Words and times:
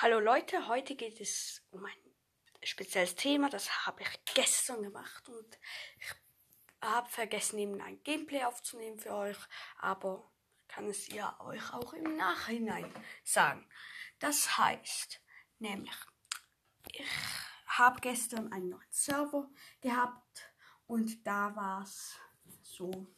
Hallo 0.00 0.20
Leute, 0.20 0.68
heute 0.68 0.94
geht 0.94 1.20
es 1.20 1.60
um 1.72 1.84
ein 1.84 2.12
spezielles 2.62 3.16
Thema, 3.16 3.50
das 3.50 3.84
habe 3.84 4.02
ich 4.02 4.24
gestern 4.32 4.84
gemacht 4.84 5.28
und 5.28 5.58
ich 5.98 6.14
habe 6.80 7.10
vergessen, 7.10 7.58
eben 7.58 7.80
ein 7.80 8.00
Gameplay 8.04 8.44
aufzunehmen 8.44 9.00
für 9.00 9.12
euch, 9.12 9.36
aber 9.76 10.30
kann 10.68 10.88
es 10.88 11.08
ja 11.08 11.36
euch 11.40 11.72
auch 11.72 11.92
im 11.94 12.16
Nachhinein 12.16 12.88
sagen. 13.24 13.68
Das 14.20 14.56
heißt, 14.56 15.20
nämlich, 15.58 15.96
ich 16.92 17.04
habe 17.66 18.00
gestern 18.00 18.52
einen 18.52 18.68
neuen 18.68 18.92
Server 18.92 19.50
gehabt 19.80 20.52
und 20.86 21.26
da 21.26 21.56
war 21.56 21.82
es 21.82 22.16
so, 22.62 23.08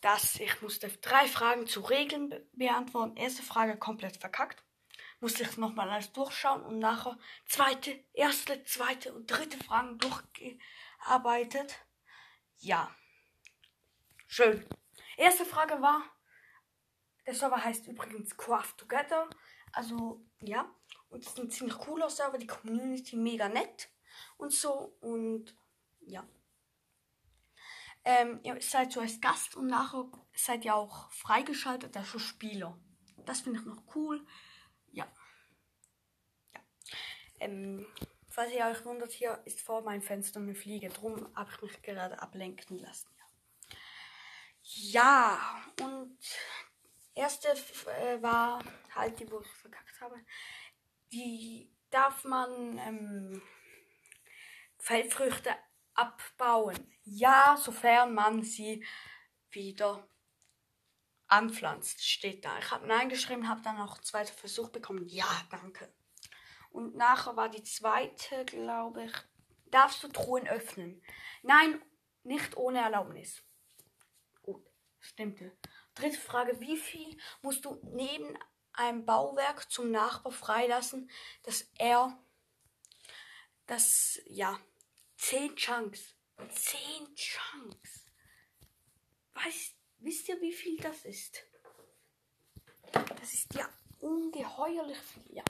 dass 0.00 0.36
ich 0.36 0.62
musste 0.62 0.88
drei 0.88 1.28
Fragen 1.28 1.66
zu 1.66 1.82
Regeln 1.82 2.30
be 2.30 2.48
beantworten. 2.54 3.18
Erste 3.18 3.42
Frage 3.42 3.76
komplett 3.76 4.16
verkackt 4.16 4.64
musste 5.22 5.44
ich 5.44 5.56
nochmal 5.56 5.88
alles 5.88 6.12
durchschauen 6.12 6.62
und 6.62 6.80
nachher 6.80 7.16
zweite, 7.46 8.04
erste, 8.12 8.64
zweite 8.64 9.14
und 9.14 9.26
dritte 9.26 9.56
Fragen 9.56 9.96
durchgearbeitet. 9.98 11.78
Ja. 12.58 12.94
Schön. 14.26 14.66
Erste 15.16 15.44
Frage 15.44 15.80
war, 15.80 16.02
der 17.24 17.34
Server 17.34 17.62
heißt 17.62 17.86
übrigens 17.86 18.36
Craft 18.36 18.74
Together. 18.76 19.30
Also, 19.72 20.26
ja. 20.40 20.74
Und 21.08 21.22
es 21.22 21.28
ist 21.28 21.38
ein 21.38 21.50
ziemlich 21.50 21.78
cooler 21.78 22.10
Server, 22.10 22.38
die 22.38 22.48
Community 22.48 23.16
mega 23.16 23.48
nett 23.48 23.90
und 24.38 24.52
so. 24.52 24.96
Und 25.00 25.56
ja. 26.00 26.26
Ähm, 28.04 28.40
ihr 28.42 28.60
seid 28.60 28.90
zuerst 28.90 29.22
Gast 29.22 29.54
und 29.54 29.68
nachher 29.68 30.10
seid 30.34 30.64
ihr 30.64 30.74
auch 30.74 31.12
freigeschaltet, 31.12 31.96
also 31.96 32.18
Spieler. 32.18 32.76
Das 33.18 33.42
finde 33.42 33.60
ich 33.60 33.66
noch 33.66 33.84
cool. 33.94 34.26
Ja. 34.92 35.06
ja. 36.54 36.60
Ähm, 37.40 37.86
falls 38.28 38.52
ihr 38.52 38.64
euch 38.66 38.84
wundert, 38.84 39.12
hier 39.12 39.40
ist 39.44 39.60
vor 39.60 39.82
meinem 39.82 40.02
Fenster 40.02 40.40
eine 40.40 40.54
Fliege. 40.54 40.88
Drum 40.88 41.34
habe 41.34 41.50
ich 41.52 41.62
mich 41.62 41.82
gerade 41.82 42.20
ablenken 42.20 42.78
lassen. 42.78 43.08
Ja, 43.16 43.32
ja 44.62 45.84
und 45.84 46.18
erste 47.14 47.48
äh, 47.48 48.22
war 48.22 48.62
halt 48.94 49.18
die, 49.18 49.30
wo 49.30 49.40
ich 49.40 49.48
verkackt 49.48 50.00
habe. 50.00 50.16
Die 51.12 51.70
darf 51.90 52.24
man 52.24 52.78
ähm, 52.78 53.42
Feldfrüchte 54.78 55.50
abbauen. 55.94 56.92
Ja, 57.04 57.56
sofern 57.56 58.14
man 58.14 58.42
sie 58.42 58.84
wieder 59.50 60.08
anpflanzt, 61.32 62.04
steht 62.04 62.44
da. 62.44 62.58
Ich 62.58 62.70
habe 62.70 62.86
Nein 62.86 63.08
geschrieben, 63.08 63.48
habe 63.48 63.62
dann 63.62 63.80
auch 63.80 63.98
zweiter 63.98 64.34
Versuch 64.34 64.68
bekommen. 64.68 65.06
Ja, 65.08 65.26
danke. 65.50 65.92
Und 66.70 66.94
nachher 66.94 67.36
war 67.36 67.48
die 67.48 67.62
zweite, 67.62 68.44
glaube 68.44 69.04
ich, 69.04 69.12
darfst 69.70 70.02
du 70.02 70.08
Truhen 70.08 70.46
öffnen? 70.46 71.02
Nein, 71.42 71.82
nicht 72.22 72.56
ohne 72.56 72.80
Erlaubnis. 72.80 73.42
Gut, 74.42 74.64
stimmte. 75.00 75.56
Dritte 75.94 76.18
Frage, 76.18 76.60
wie 76.60 76.76
viel 76.76 77.16
musst 77.40 77.64
du 77.64 77.80
neben 77.82 78.38
einem 78.74 79.04
Bauwerk 79.04 79.70
zum 79.70 79.90
Nachbar 79.90 80.32
freilassen, 80.32 81.10
dass 81.42 81.70
er, 81.78 82.18
das, 83.66 84.20
ja, 84.26 84.58
zehn 85.16 85.54
Chunks, 85.56 86.14
zehn 86.50 87.14
Chunks. 87.14 88.06
Weißt 89.34 89.81
Wisst 90.02 90.28
ihr, 90.28 90.40
wie 90.40 90.52
viel 90.52 90.76
das 90.78 91.04
ist? 91.04 91.44
Das 92.92 93.32
ist 93.32 93.54
ja 93.54 93.68
ungeheuerlich 94.00 94.98
viel, 94.98 95.36
ja. 95.36 95.44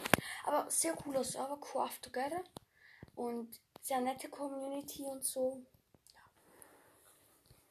Aber 0.45 0.70
sehr 0.70 0.92
cooler 0.95 1.25
Server, 1.25 1.58
Craft 1.58 2.03
Together. 2.03 2.45
Und 3.14 3.61
sehr 3.80 4.00
nette 4.00 4.28
Community 4.28 5.05
und 5.05 5.25
so. 5.25 5.64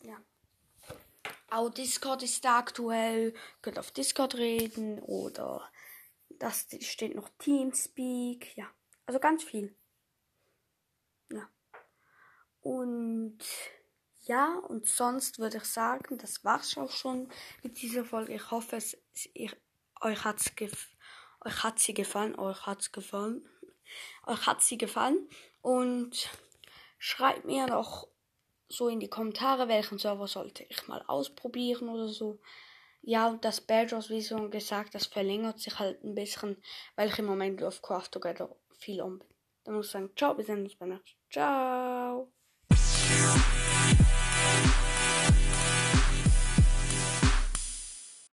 Ja. 0.02 0.09
ja. 0.09 0.22
Auch 1.52 1.69
Discord 1.69 2.24
ist 2.24 2.44
da 2.44 2.58
aktuell. 2.58 3.36
Könnt 3.62 3.78
auf 3.78 3.92
Discord 3.92 4.36
reden 4.36 5.00
oder 5.00 5.69
das 6.30 6.68
steht 6.80 7.16
noch 7.16 7.30
Teamspeak. 7.38 8.58
Ja. 8.58 8.68
Also 9.06 9.19
ganz 9.19 9.44
viel. 9.44 9.75
Ja. 11.31 11.48
Und 12.62 13.40
ja, 14.24 14.59
und 14.68 14.88
sonst 14.88 15.40
würde 15.40 15.58
ich 15.58 15.66
sagen, 15.66 16.18
das 16.18 16.44
war's 16.44 16.78
auch 16.78 16.92
schon 16.92 17.30
mit 17.64 17.82
dieser 17.82 18.06
Folge. 18.06 18.34
Ich 18.34 18.52
hoffe, 18.52 18.76
es, 18.76 18.98
ich, 19.34 19.56
euch 20.02 20.24
hat's 20.24 20.52
euch 21.44 21.64
hat 21.64 21.80
sie 21.80 21.94
gefallen, 21.94 22.38
euch 22.38 22.66
hat's 22.66 22.92
gefallen, 22.92 23.48
euch 24.28 24.46
hat 24.46 24.62
sie 24.62 24.78
gefallen 24.78 25.28
und 25.62 26.30
schreibt 27.00 27.46
mir 27.46 27.66
noch 27.66 28.08
so 28.70 28.88
in 28.88 29.00
die 29.00 29.10
Kommentare, 29.10 29.68
welchen 29.68 29.98
Server 29.98 30.28
sollte 30.28 30.64
ich 30.70 30.88
mal 30.88 31.04
ausprobieren 31.08 31.90
oder 31.90 32.08
so. 32.08 32.40
Ja, 33.02 33.28
und 33.28 33.44
das 33.44 33.62
Badgers, 33.62 34.12
wie 34.12 34.24
schon 34.24 34.52
gesagt, 34.52 34.94
das 34.94 35.08
verlängert 35.08 35.60
sich 35.60 35.80
halt 35.80 36.04
ein 36.04 36.14
bisschen, 36.14 36.62
weil 36.96 37.10
ich 37.10 37.18
im 37.18 37.26
Moment 37.26 37.62
auf 37.64 37.81
Craft 37.81 38.10
Together 38.12 38.56
viel 38.78 39.02
um 39.02 39.18
bin. 39.18 39.28
Dann 39.64 39.76
muss 39.76 39.88
ich 39.88 39.92
sagen, 39.92 40.12
ciao, 40.16 40.40
sehen 40.42 40.64
uns 40.64 40.76
beim 40.76 40.90
nächsten 40.90 41.18
Ciao. 41.31 42.31